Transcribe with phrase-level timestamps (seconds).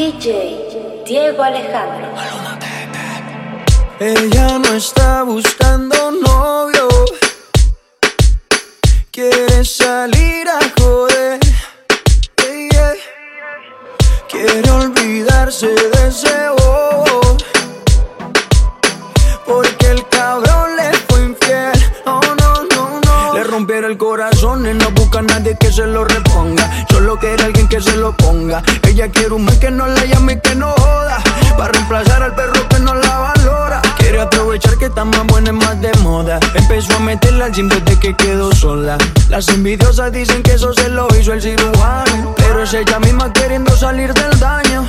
[0.00, 2.08] DJ Diego Alejandro.
[4.00, 6.88] Ella no está buscando novio.
[9.10, 11.38] Quiere salir a joder.
[14.30, 16.48] Quiere olvidarse de ese
[24.16, 26.68] no busca a nadie que se lo reponga.
[26.90, 28.60] Solo quiere alguien que se lo ponga.
[28.88, 31.18] Ella quiere un man que no la llame y que no joda.
[31.56, 33.80] Para reemplazar al perro que no la valora.
[33.98, 36.40] Quiere aprovechar que está más buena y más de moda.
[36.54, 38.98] Empezó a meterla al gym desde que quedó sola.
[39.28, 42.34] Las envidiosas dicen que eso se lo hizo el cirujano.
[42.36, 44.88] Pero es ella misma queriendo salir del daño.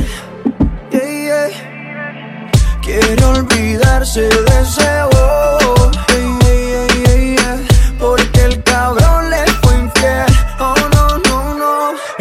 [2.81, 5.60] Quiere olvidarse de ese.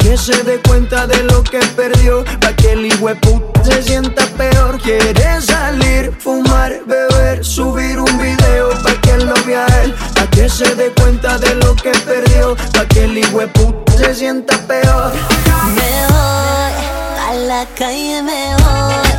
[0.00, 2.88] que se dé cuenta de lo que perdió, pa' que el
[3.20, 4.80] puto se sienta peor.
[4.80, 10.74] Quiere salir, fumar, beber, subir un video pa' que lo vea él, pa' que se
[10.74, 13.20] dé cuenta de lo que perdió, pa' que el
[13.50, 15.12] puto se sienta peor.
[15.76, 19.09] Me voy a la calle, me voy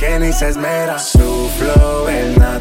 [0.00, 0.98] que ni se esmera.
[0.98, 2.59] Su flow es nada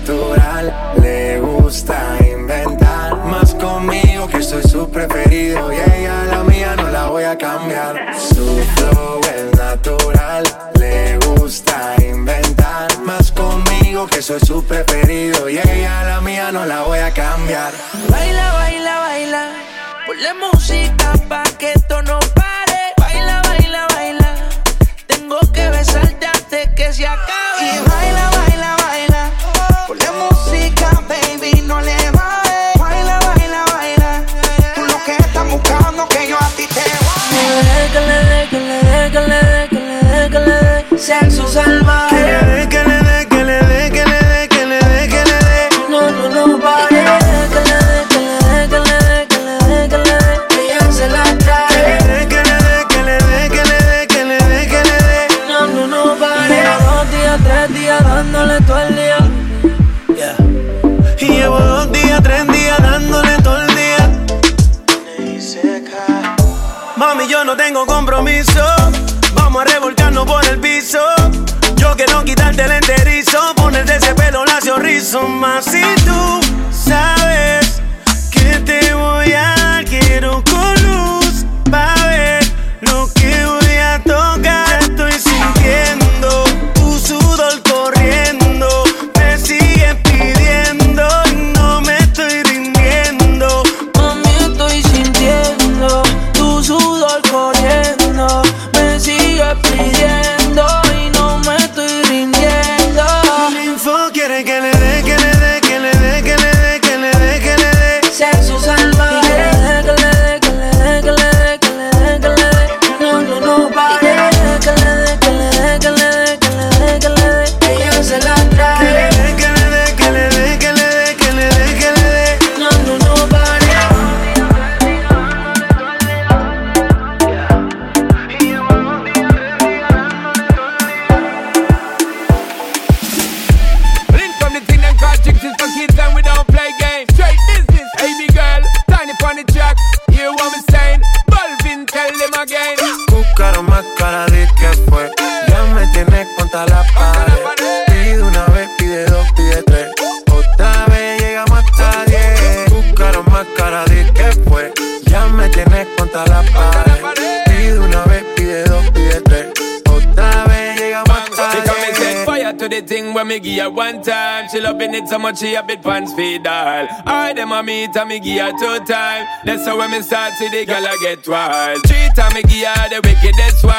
[165.30, 166.88] much she a bit pants feed all.
[167.06, 169.28] I them a meet and me give her two time.
[169.46, 171.84] That's how when me start see the girl a get wild.
[171.86, 173.79] Treat and me give her the wickedest one.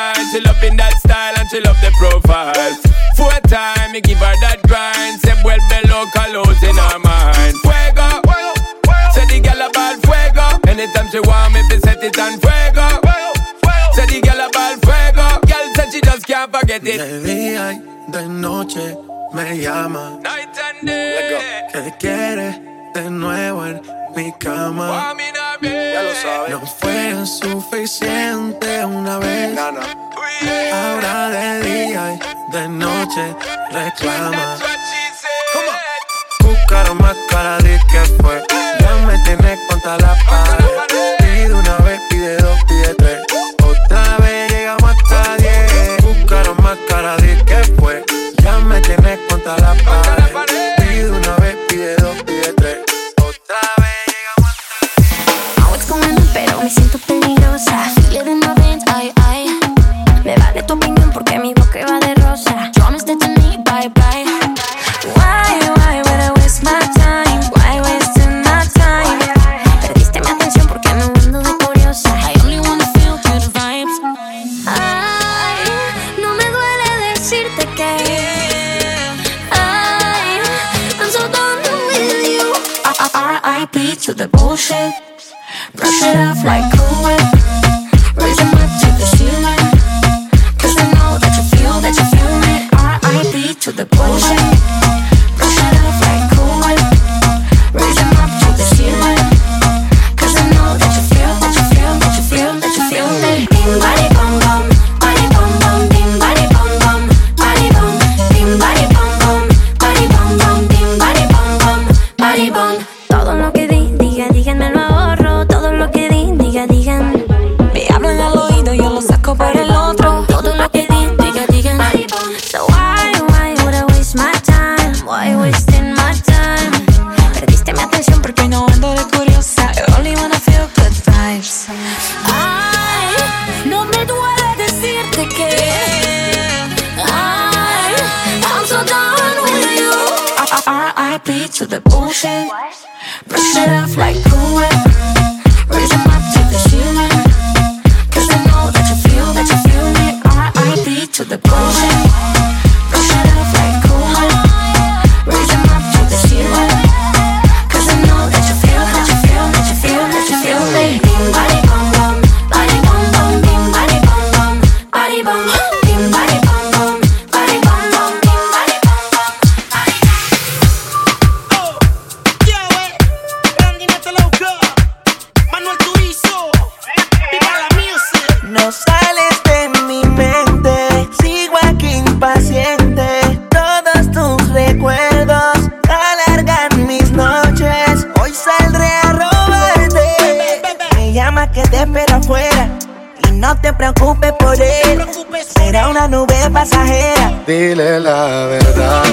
[197.50, 199.09] dile la verdad.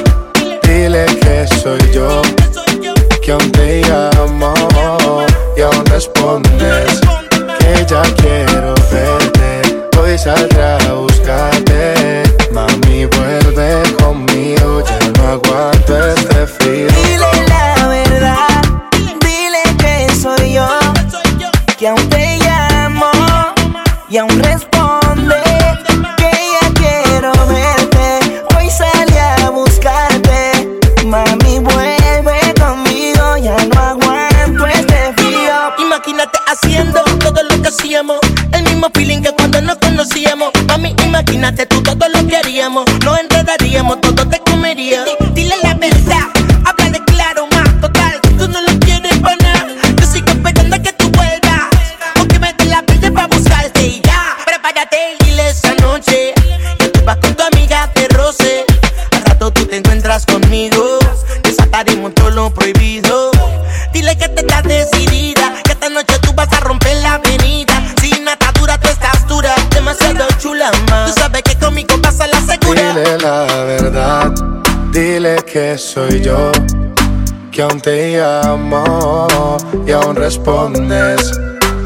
[80.37, 81.31] respondes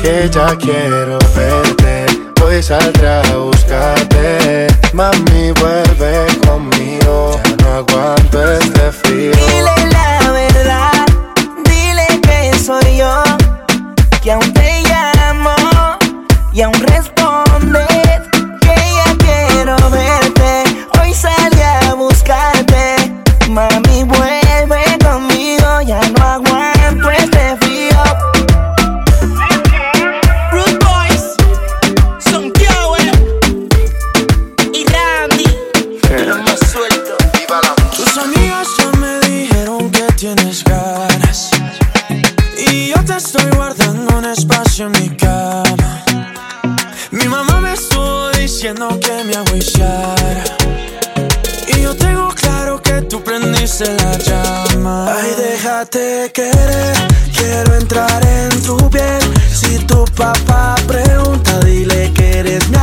[0.01, 2.05] que ya quiero verte.
[2.39, 2.61] Voy a
[48.61, 50.43] diciendo que me agüillara.
[51.67, 55.15] Y yo tengo claro que tú prendiste la llama.
[55.15, 56.95] Ay, déjate querer,
[57.35, 59.19] quiero entrar en tu piel.
[59.51, 62.77] Si tu papá pregunta, dile que eres mi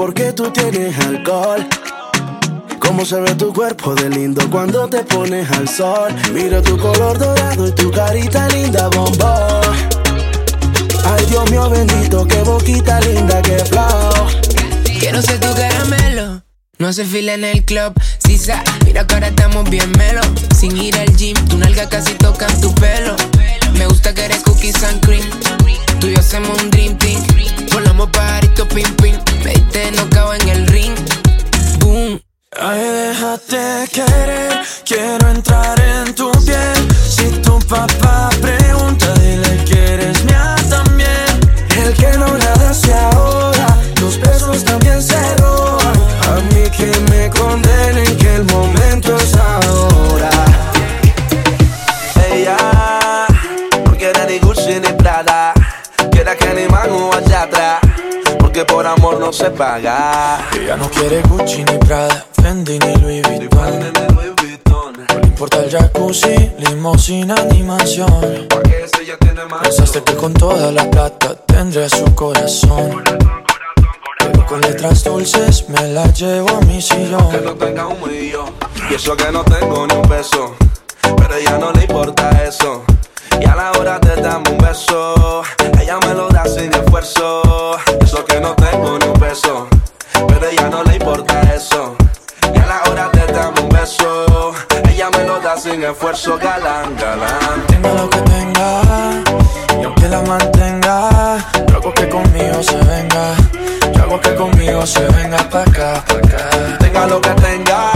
[0.00, 1.68] por qué tú tienes alcohol.
[2.78, 6.10] Cómo se ve tu cuerpo de lindo cuando te pones al sol.
[6.32, 9.60] Mira tu color dorado y tu carita linda, bombón.
[11.04, 14.26] Ay, Dios mío bendito, qué boquita linda, qué flow.
[14.98, 16.44] Quiero ser tu caramelo.
[16.78, 17.92] No se fila en el club,
[18.26, 20.22] sisa, mira que ahora estamos bien melo.
[20.58, 23.16] Sin ir al gym, tu nalga casi tocan tu pelo.
[23.74, 25.28] Me gusta que eres cookies and cream,
[26.00, 27.39] tú y yo hacemos un dream team.
[27.72, 29.16] Volamos pajarito, pim, pim.
[29.44, 30.94] Me diste nocado en el ring.
[31.78, 32.20] Boom.
[32.58, 36.88] Ay, déjate querer, quiero entrar en tu piel.
[37.08, 41.40] Si tu papá pregunta, dile que eres mía también.
[41.76, 42.92] El que no nada se
[59.32, 60.44] sé pagar.
[60.52, 63.80] Ella no quiere Gucci ni Prada, Fendi ni Louis Vuitton.
[63.80, 68.48] No le importa el jacuzzi, limosina ni mansión.
[69.62, 73.02] Pensaste que con toda la plata tendré su corazón.
[74.18, 77.30] Pero con letras dulces me la llevo a mi sillón.
[77.30, 78.50] Que no tenga un millón.
[78.90, 80.54] Y eso que no tengo ni un peso.
[81.16, 82.84] Pero a ella no le importa eso.
[83.40, 85.42] Y a la hora te damos un beso.
[85.80, 87.76] Ella me lo da sin esfuerzo.
[88.00, 89.68] Eso que no tengo ni un peso.
[90.28, 91.96] Pero a ella no le importa eso.
[92.54, 94.52] Y a la hora te damos un beso.
[94.88, 96.38] Ella me lo da sin esfuerzo.
[96.38, 97.66] Galán, galán.
[97.68, 98.82] Tenga lo que tenga,
[99.80, 103.34] y aunque la mantenga, yo hago que conmigo se venga.
[103.94, 106.76] Yo hago que conmigo se venga pa' acá, pa' acá.
[106.78, 107.90] Tenga lo que tenga.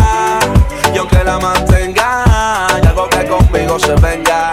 [0.94, 2.24] Y aunque la mantenga.
[2.82, 4.52] Y algo que conmigo se venga.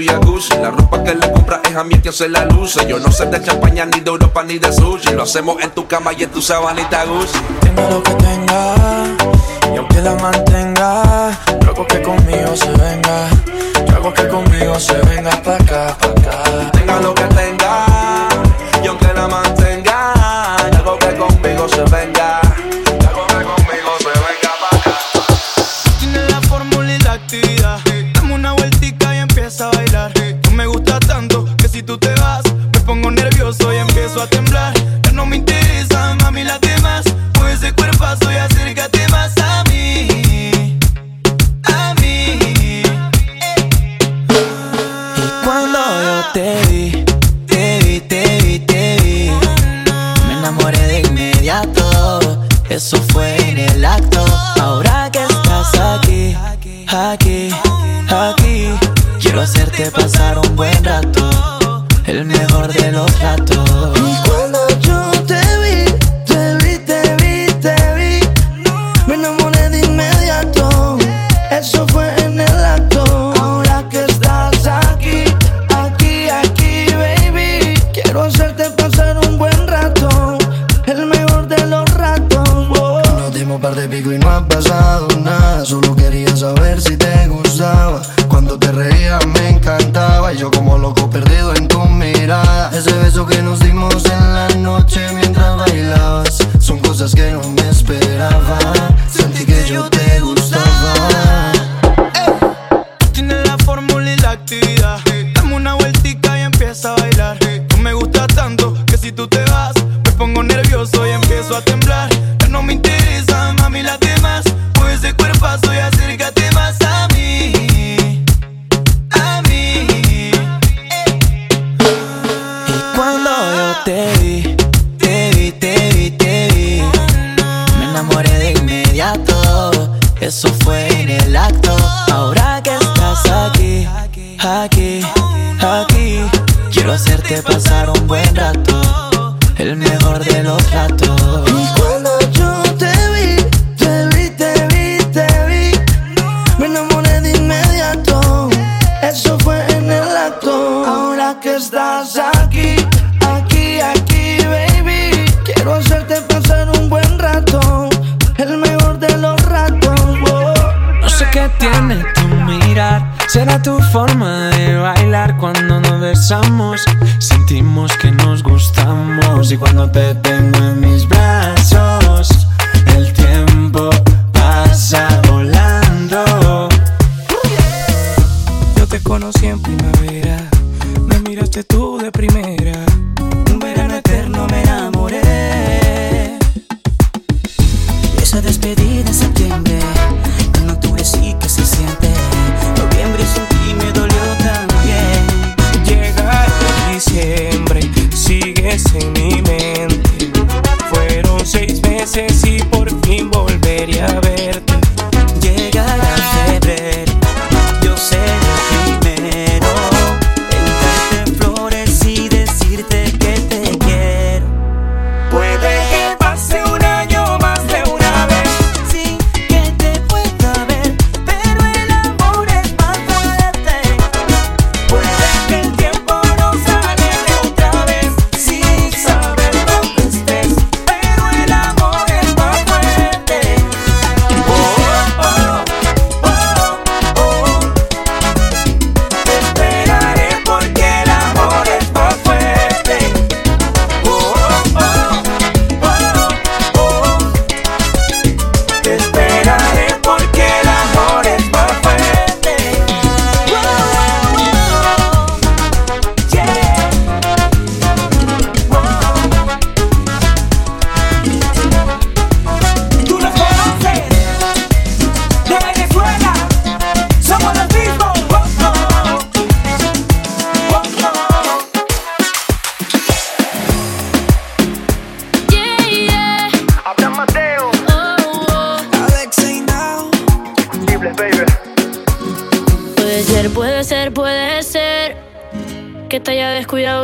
[0.00, 0.54] jacuzzi.
[0.60, 2.86] La ropa que le compras es a mí quien se la luce.
[2.86, 5.12] Yo no sé de champaña, ni de Europa, ni de sushi.
[5.14, 7.38] Lo hacemos en tu cama y en tu sabanita Gucci.
[7.60, 8.74] Tenga lo que tenga,
[9.72, 13.28] y aunque la mantenga, yo hago que conmigo se venga.
[13.86, 16.70] Yo hago que conmigo se venga pa' acá, pa' acá.
[16.72, 17.86] Tenga lo que tenga
[18.82, 22.45] Y aunque la mantenga Y algo que conmigo se venga
[59.76, 60.25] quiero hacerte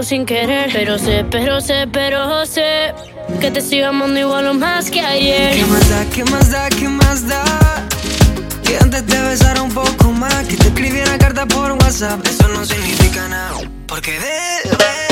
[0.02, 0.70] sin querer.
[0.72, 2.94] Pero sé, pero sé, pero sé
[3.40, 5.54] que te siga amando igual o más que ayer.
[5.56, 7.44] ¿Qué más da, qué más da, qué más da?
[8.64, 12.26] Que antes te besara un poco más, que te escribiera carta por WhatsApp.
[12.26, 15.11] Eso no significa nada, porque de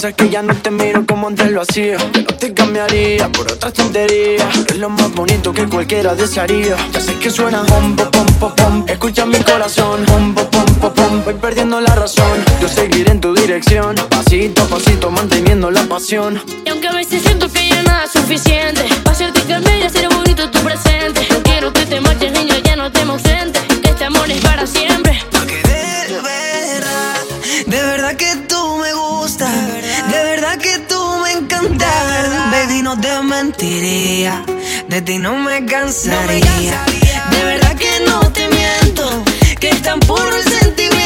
[0.00, 1.96] piensas que ya no te miro como antes lo hacía.
[2.12, 4.46] Que no te cambiaría por otras tonterías.
[4.68, 6.76] Es lo más bonito que cualquiera desearía.
[6.92, 8.84] Ya sé que suena pom, pom, pom, pom.
[8.86, 11.24] Escucha mi corazón, pom, pom, pom, pom.
[11.24, 12.44] Voy perdiendo la razón.
[12.60, 13.96] Yo seguiré en tu dirección.
[14.08, 16.40] Pasito a pasito, manteniendo la pasión.
[16.64, 20.08] Y aunque a veces siento que ya nada es suficiente Pa' hacerte cambiar y hacer
[20.08, 24.04] bonito tu presente No quiero que te marches, niño, ya no te ausente Que este
[24.04, 27.24] amor es para siempre De verdad,
[27.66, 29.17] de verdad que tú me gustas,
[32.88, 34.42] no te mentiría,
[34.88, 36.86] de ti no me cansaría.
[37.30, 39.24] De verdad que no te miento,
[39.60, 40.97] que es tan puro el sentimiento.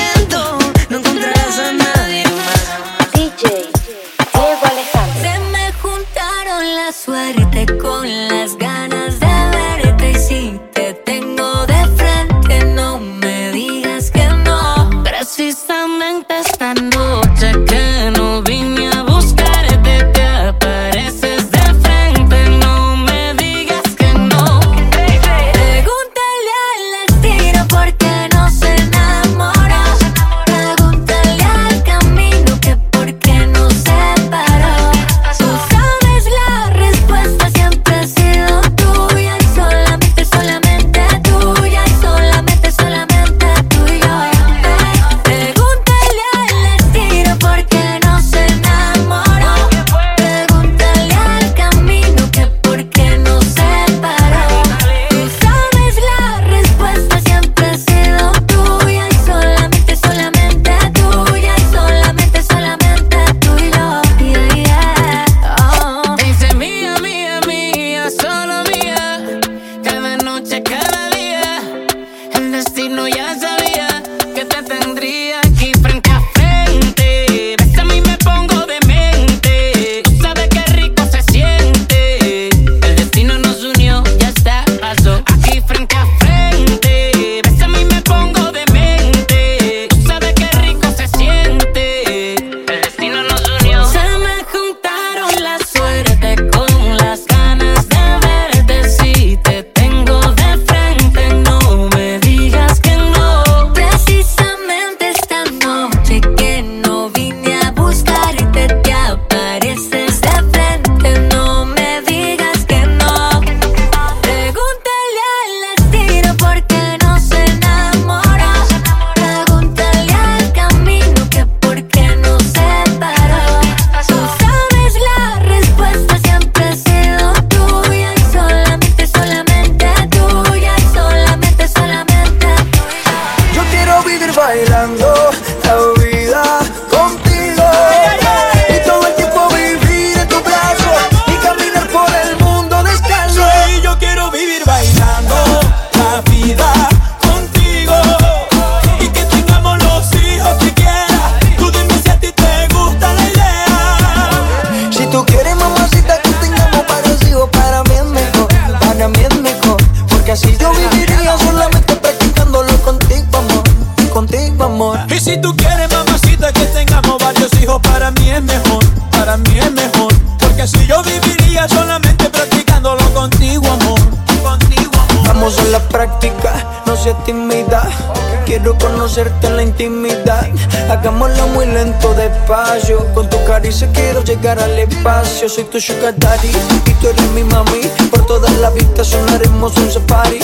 [179.12, 180.48] Conocerte en la intimidad.
[180.90, 183.06] Hagámoslo muy lento, despacio.
[183.12, 185.50] Con tu caricia quiero llegar al espacio.
[185.50, 187.82] Soy tu sugar y tú eres mi mami.
[188.10, 190.38] Por toda la vista sonaremos un safari.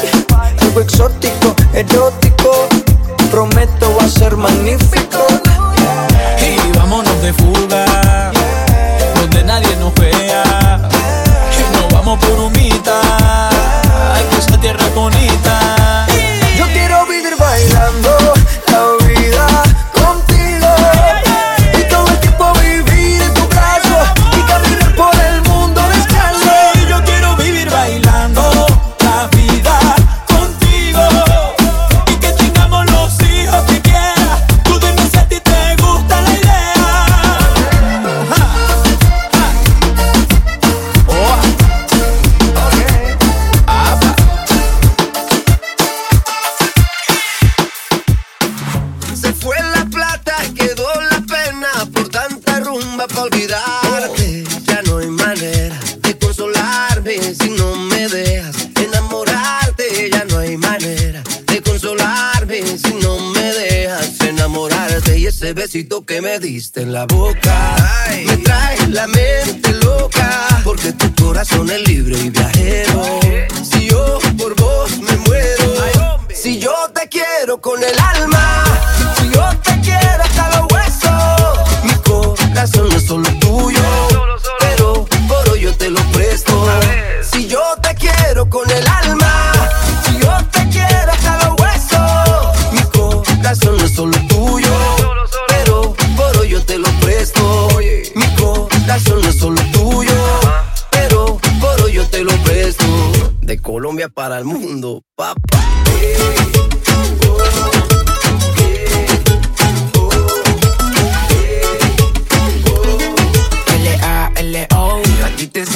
[0.60, 2.68] Algo exótico, erótico.
[3.30, 5.26] Prometo va a ser magnífico.
[6.40, 8.30] Y vámonos de fuga,
[9.14, 10.88] donde nadie nos vea.
[11.56, 13.00] Y nos vamos por humita,
[14.14, 15.77] ay que esa tierra bonita.
[66.38, 67.27] diste en la boca.
[104.06, 105.02] Para el mundo.
[105.16, 105.58] Papá.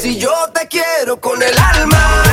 [0.00, 2.29] si yo te quiero con el alma.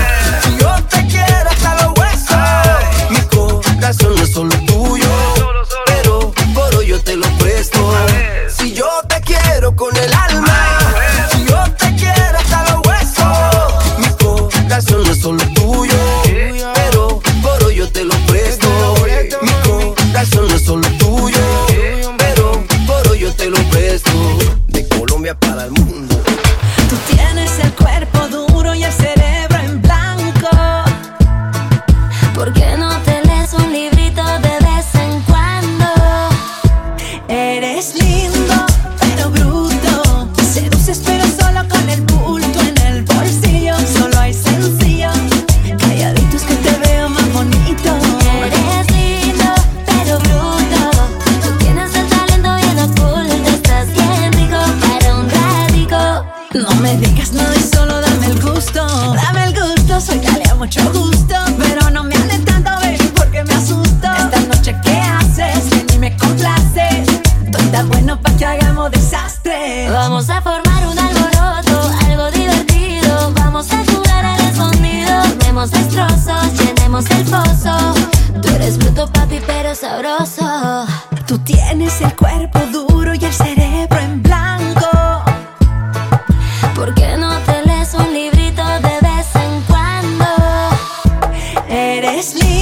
[92.35, 92.56] Let's.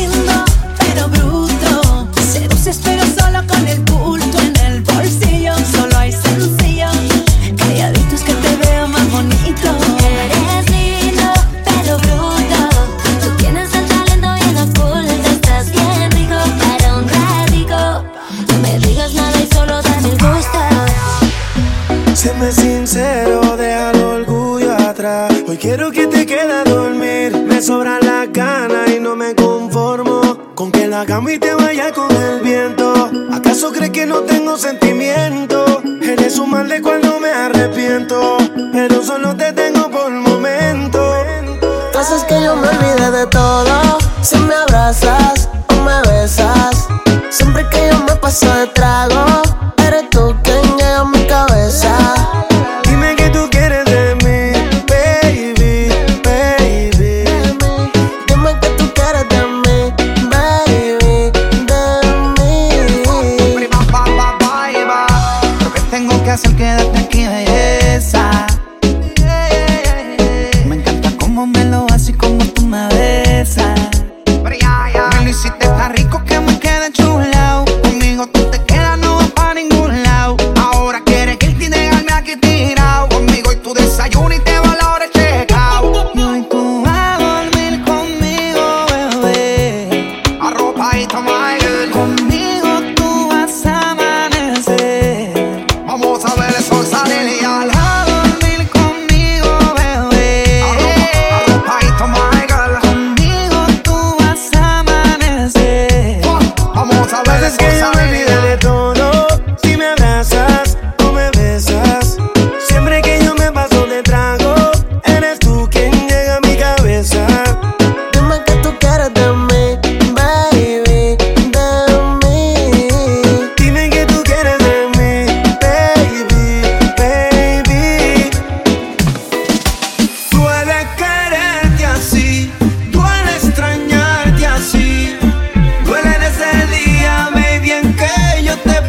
[36.56, 37.05] Súmale cuando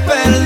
[0.06, 0.45] perdí.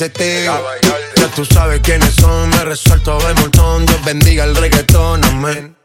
[0.00, 3.84] Ya tú sabes quiénes son, me resuelto de montón.
[3.84, 5.76] Dios bendiga el reggaetón, amén.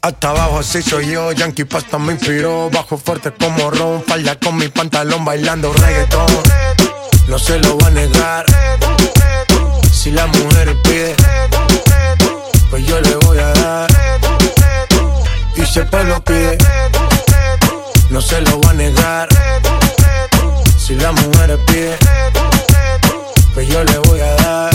[0.00, 2.70] Hasta abajo así soy yo, Yankee Pasta me inspiró.
[2.70, 6.26] Bajo fuerte como ron, falda con mi pantalón bailando reggaetón.
[7.26, 8.46] No se lo va a negar.
[9.92, 11.16] Si la mujer pide,
[12.70, 13.90] pues yo le voy a dar.
[15.56, 16.58] Y si el pueblo pide,
[18.10, 19.28] no se lo va a negar.
[20.78, 21.98] Si la mujer pide
[23.54, 24.70] pues yo le voy a dar.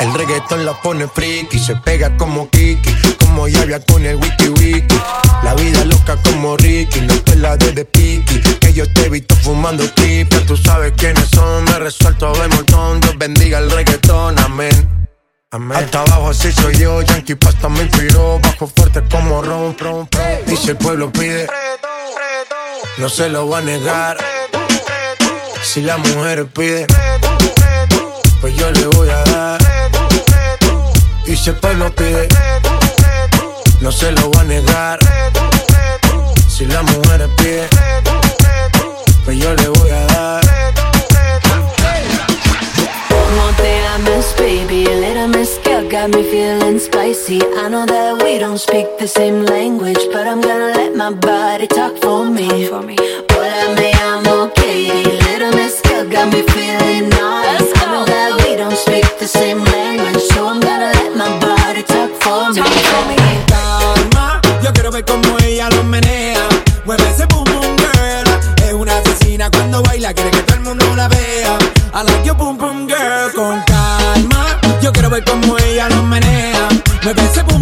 [0.00, 5.00] El reggaetón la pone friki, se pega como Kiki, como Yavia con el wiki wiki.
[5.42, 9.08] La vida loca como Ricky, no te la de de piqui, que yo te he
[9.08, 10.36] visto fumando pipa.
[10.46, 13.00] Tú sabes quiénes son, me resuelto de montón.
[13.00, 15.08] Dios bendiga el reggaetón, amén.
[15.50, 15.78] Amén.
[15.78, 20.44] Hasta abajo así soy yo, Yankee Pasta me inspiró, bajo fuerte como ron, ron, ron.
[20.46, 21.46] Y si el pueblo pide,
[22.98, 24.16] no se lo va a negar.
[25.72, 26.86] Si las mujeres piden,
[28.42, 29.58] pues yo le voy a dar.
[31.26, 32.28] Y si el pueblo pide,
[33.80, 34.98] no se lo voy a negar.
[36.46, 37.70] Si las mujeres piden,
[39.24, 40.44] pues yo le voy a dar.
[43.34, 47.40] One thing I baby, a little miss girl got me feeling spicy.
[47.56, 51.66] I know that we don't speak the same language, but I'm gonna let my body
[51.66, 52.68] talk for me.
[52.68, 52.96] Talk for me.
[53.28, 53.92] Pólame
[56.12, 57.72] got me feeling nice.
[57.80, 61.82] I know that we don't speak the same language, so I'm gonna let my body
[61.82, 62.60] talk for me.
[63.48, 66.46] Calma, yo quiero ver cómo ella lo menea.
[66.84, 68.28] Mueve ese boom boom girl.
[68.62, 71.58] Es una asesina cuando baila, quiere que todo el mundo la vea.
[71.94, 74.60] I like your boom boom girl con calma.
[74.82, 76.68] Yo quiero ver cómo ella lo menea.
[77.02, 77.61] Mueve ese boom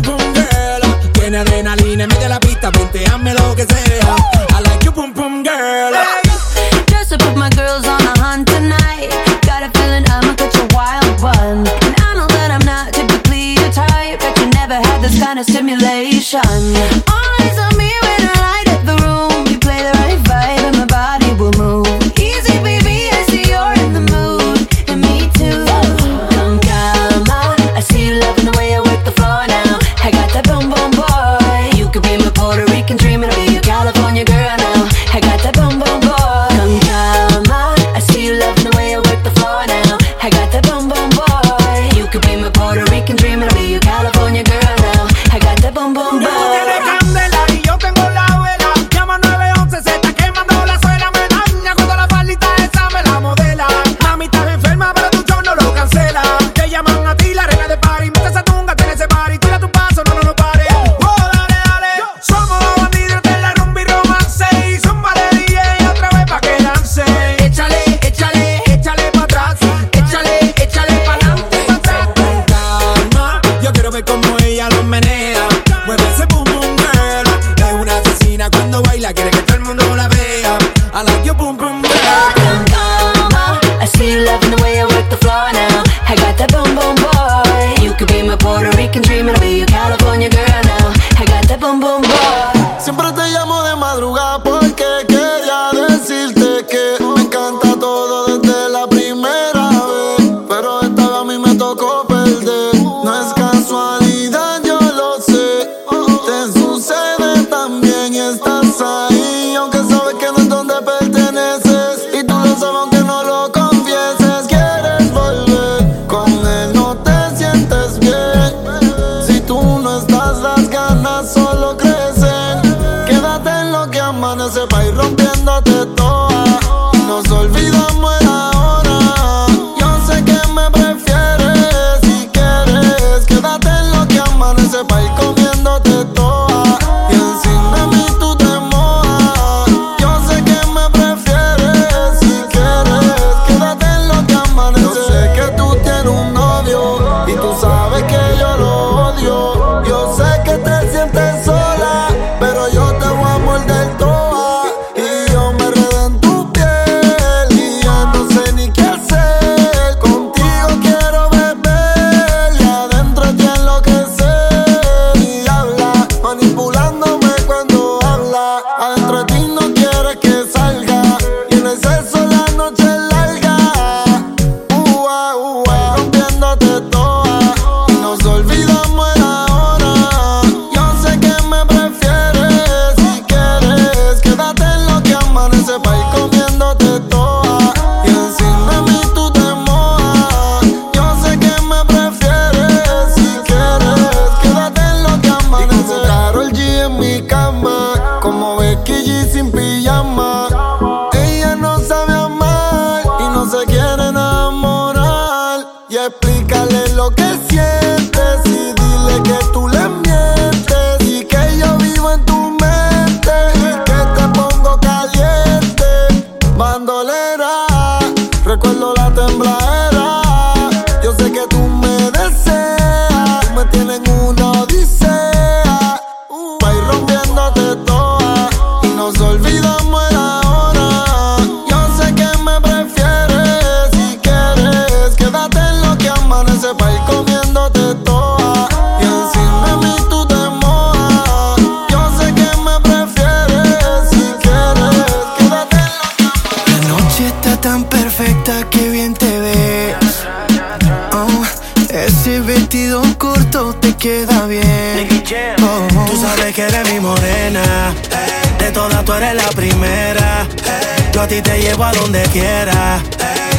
[261.40, 263.00] y te llevo a donde quiera.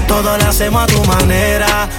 [0.08, 1.90] Todo lo hacemos a tu manera.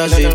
[0.00, 0.33] así.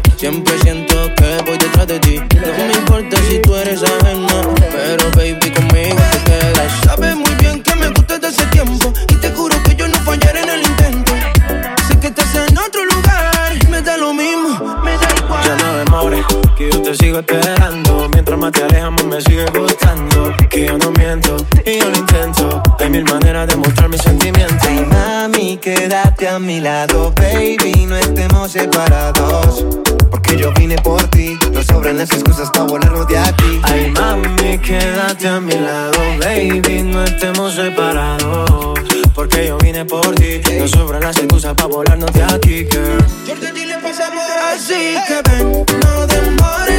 [42.19, 42.97] de aquí, girl.
[43.25, 44.97] Yo te le pasamos así hey.
[45.07, 46.78] que ven, no demores.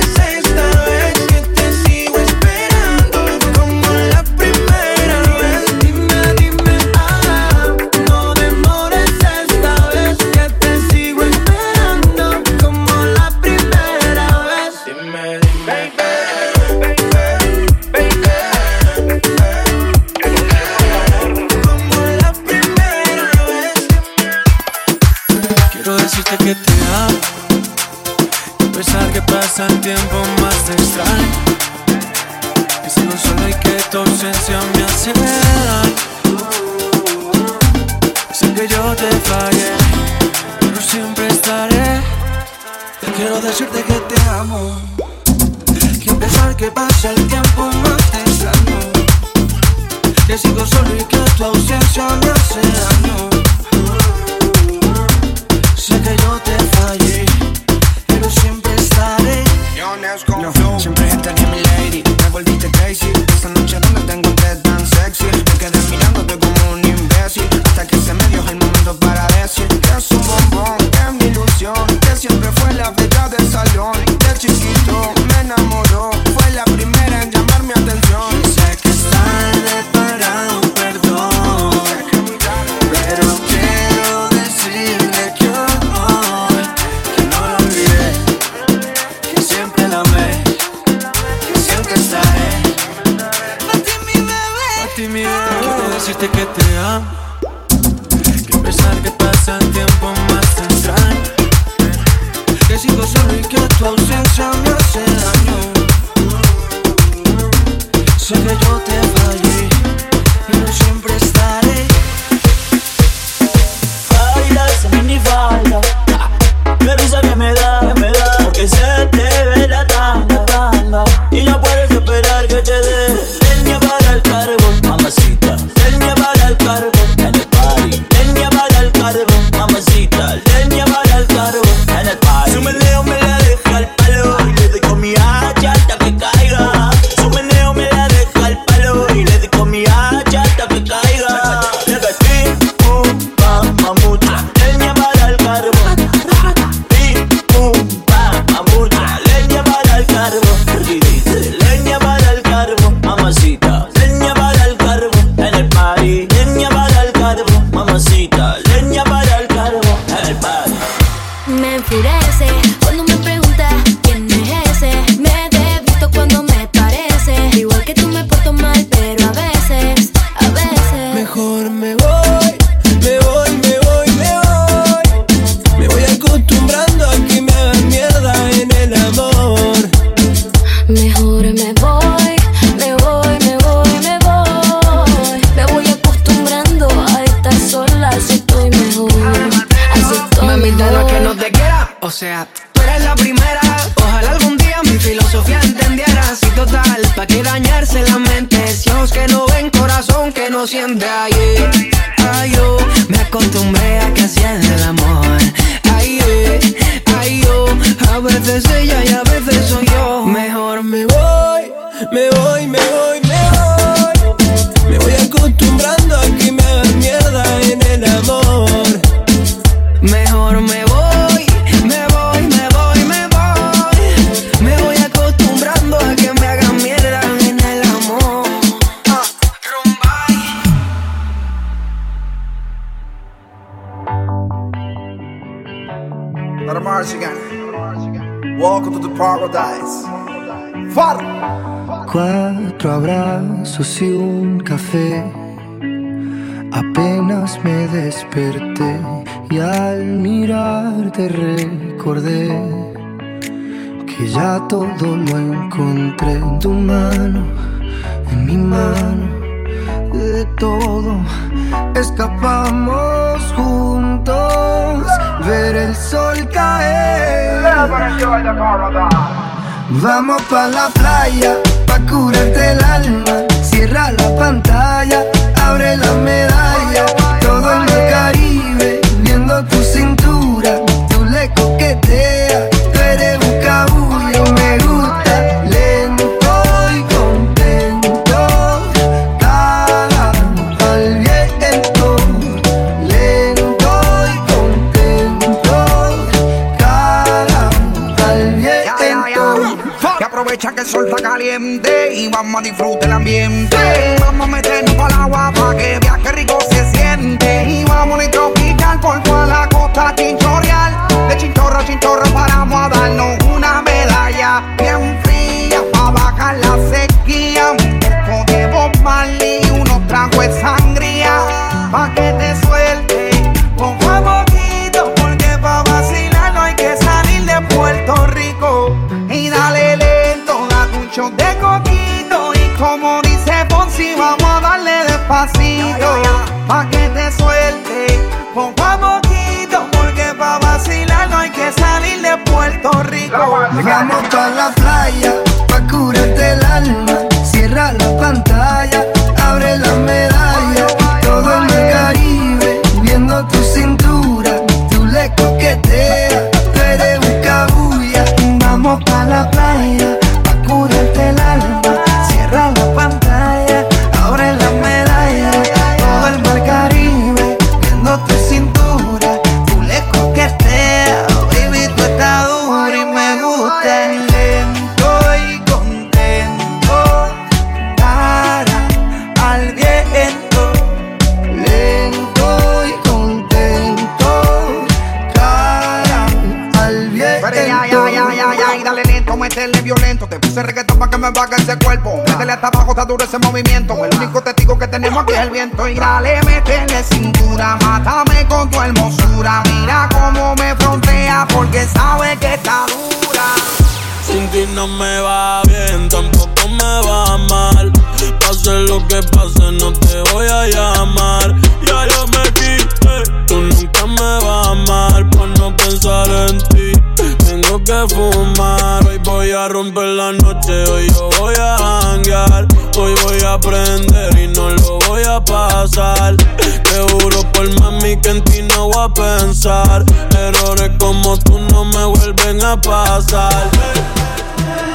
[421.20, 422.66] lo voy a hanguear.
[422.96, 426.36] Hoy voy a aprender y no lo voy a pasar.
[426.36, 430.04] Te juro por mami que en ti no voy a pensar.
[430.36, 433.70] Errores como tú no me vuelven a pasar.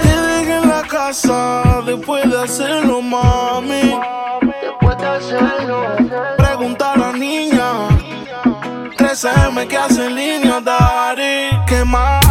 [0.01, 3.99] Te en la casa después de hacerlo, mami.
[4.61, 5.77] Después de hacerlo.
[6.37, 7.89] Pregunta a la niña.
[8.97, 11.49] 13M que hace en línea, Dari.
[11.67, 12.24] ¿Qué más?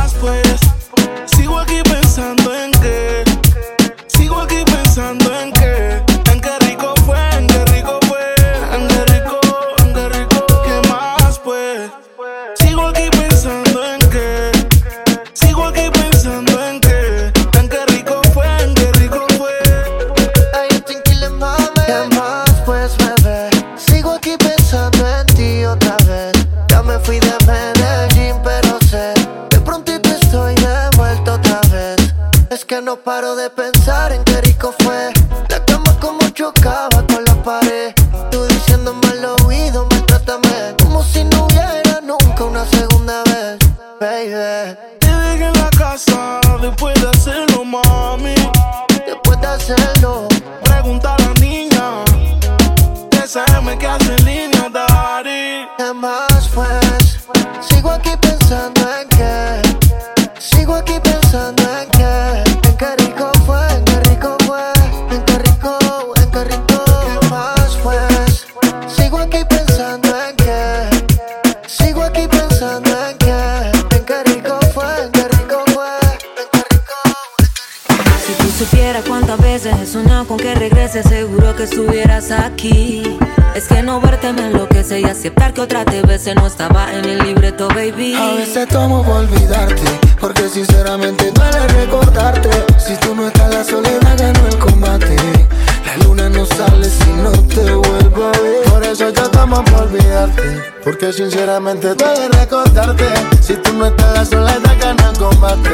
[101.24, 103.06] Sinceramente de recordarte.
[103.40, 105.70] Si tú no estás sola, da ganas combate.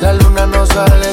[0.00, 1.12] La luna no sale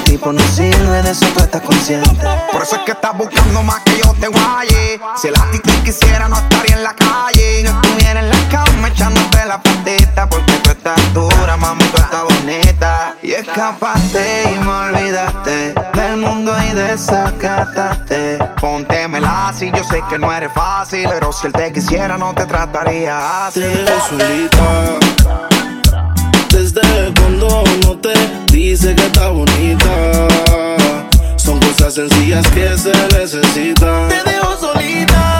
[0.11, 2.27] tipo no sirve, de eso tú estás consciente.
[2.51, 4.99] Por eso es que estás buscando más que yo te guaye.
[5.15, 7.61] Si el a ti te quisiera, no estaría en la calle.
[7.61, 10.27] Y no estuviera en la cama echándote la patita.
[10.27, 13.15] Porque tú estás dura, mami, tú estás bonita.
[13.23, 18.37] Y escapaste y me olvidaste del mundo y desacataste.
[18.59, 21.07] Póntemela si yo sé que no eres fácil.
[21.09, 23.61] Pero si él te quisiera, no te trataría así.
[23.61, 25.50] Te solita
[26.73, 28.13] desde cuando no te
[28.51, 30.27] dice que está bonita.
[31.35, 34.07] Son cosas sencillas que se necesitan.
[34.09, 35.30] Te dejo solita.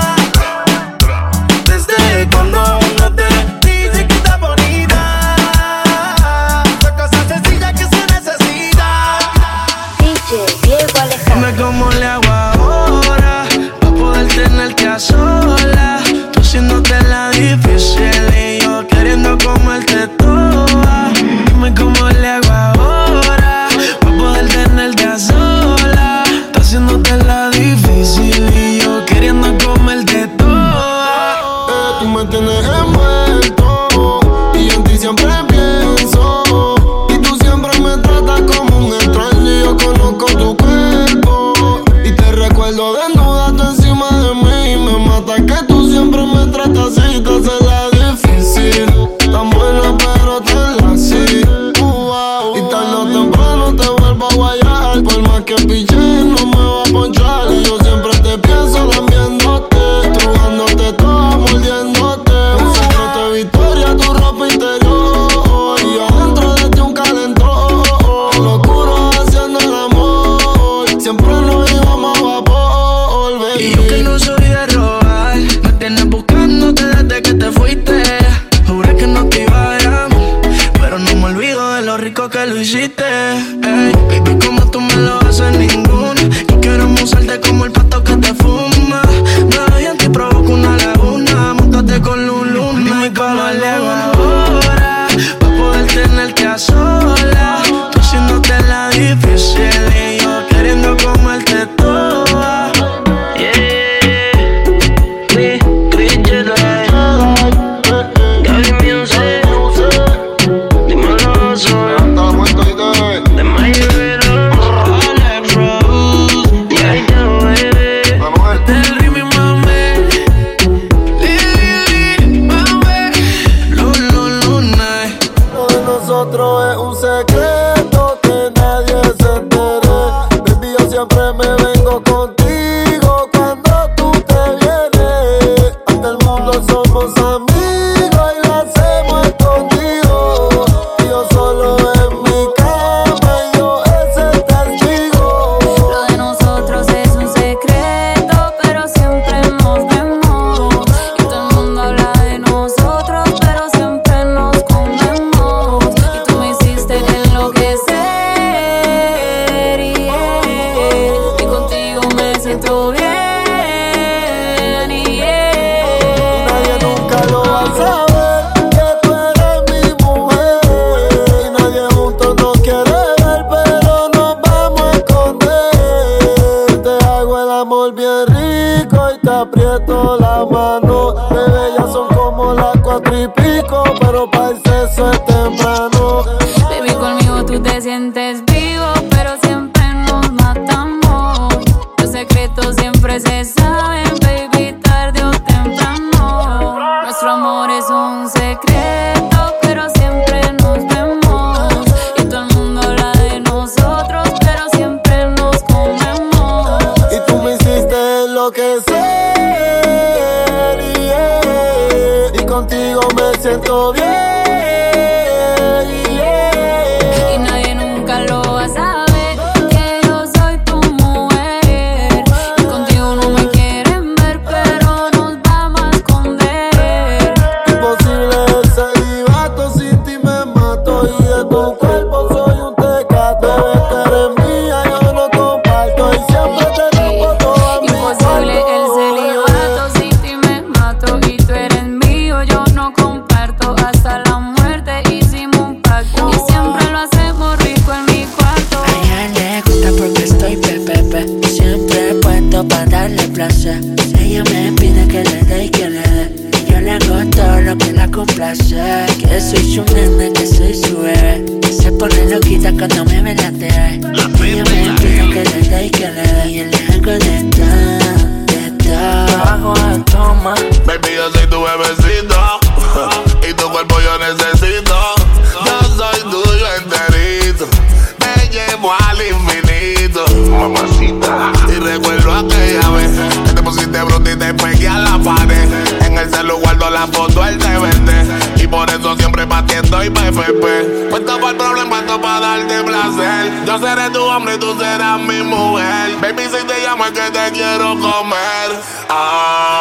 [291.40, 293.66] puesto para el problema, esto para darte placer.
[293.66, 296.18] Yo seré tu hombre y tú serás mi mujer.
[296.22, 298.70] Baby, si te que te quiero comer.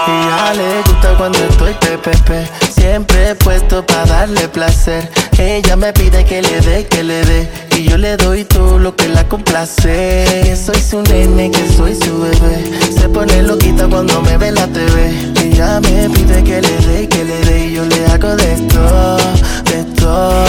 [0.06, 2.48] Y ya le gusta cuando estoy pepepe.
[2.72, 5.10] Siempre he puesto para darle placer.
[5.36, 7.48] Ella me pide que le dé, que le dé.
[7.76, 10.24] Y yo le doy todo lo que la complace.
[10.44, 12.70] Que soy su nene, que soy su bebé.
[12.96, 15.32] Se pone loquita cuando me ve la TV.
[15.42, 17.66] Ella me pide que le dé, que le dé.
[17.66, 19.16] Y yo le hago de esto,
[19.64, 20.44] de esto.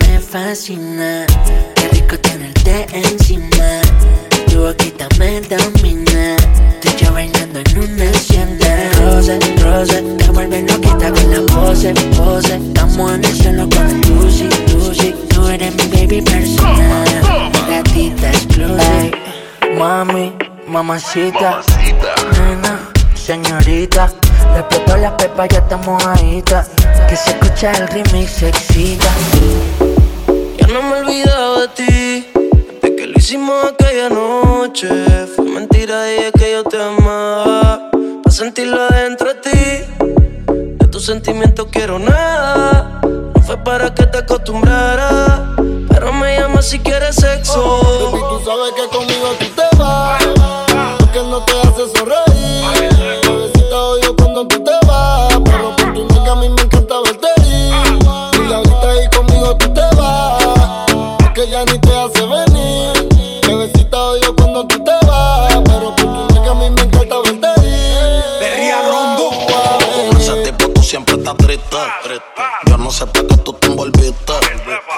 [0.00, 1.26] Me fascina.
[1.76, 3.57] Qué rico tenerte encima
[4.68, 6.36] boquita me domina.
[6.82, 8.90] Tú y yo bailando en una hacienda.
[9.00, 12.56] Rosa, rosa, te vuelven loquita con la pose, pose.
[12.56, 15.14] Estamos en el suelo con Lucy, Lucy.
[15.30, 17.50] Tú eres mi baby personal.
[17.70, 19.12] Gatita exclusive.
[19.78, 20.34] Mami,
[20.66, 21.62] mamacita.
[21.62, 22.14] mamacita.
[22.32, 22.78] Nena,
[23.14, 24.12] señorita.
[24.54, 26.42] Respeto la pepa, ya estamos ahí.
[27.08, 29.08] Que se escucha el remix, se excita.
[30.58, 32.37] Ya no me he olvidado de ti
[33.28, 34.88] hicimos aquella noche
[35.36, 37.90] fue mentira y es que yo te amaba.
[38.22, 40.04] Para sentirlo adentro de ti,
[40.78, 43.02] de tus sentimientos quiero nada.
[43.04, 45.54] No fue para que te acostumbrara,
[45.90, 47.62] pero me llamas si quieres sexo.
[47.62, 50.37] Oh, tú sabes que conmigo tú te vas.
[72.90, 74.32] Sepa que tú te envolviste.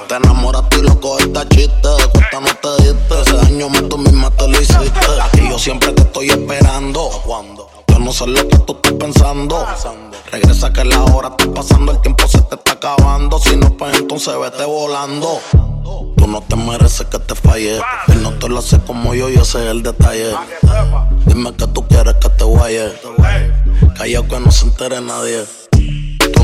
[0.09, 1.89] Te enamoraste y loco esta chiste.
[1.89, 3.21] De cuenta no te diste.
[3.23, 5.01] Ese daño más tú misma te lo hiciste.
[5.35, 7.11] Y yo siempre te estoy esperando.
[7.89, 9.67] Yo no sé lo que tú estás pensando.
[10.31, 13.39] Regresa que la hora está pasando, el tiempo se te está acabando.
[13.39, 15.41] Si no, pues entonces vete volando.
[16.17, 17.81] Tú no te mereces que te falle.
[18.09, 20.35] Y no te lo hace como yo, yo sé el detalle.
[21.27, 22.93] Dime que tú quieres que te guaye.
[23.97, 25.45] Callao que no se entere nadie.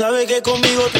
[0.00, 0.99] sabes que conmigo te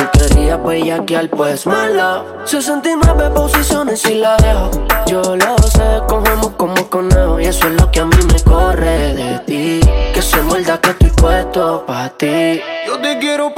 [0.21, 2.23] Tú querías bellaquear, pues mala.
[2.45, 4.69] 69 posiciones y la dejo.
[5.07, 7.39] Yo lo sé, cogemos como conejo.
[7.39, 9.79] Y eso es lo que a mí me corre de ti.
[10.13, 12.61] Que se muerda que estoy puesto pa' ti.
[12.85, 13.51] Yo te quiero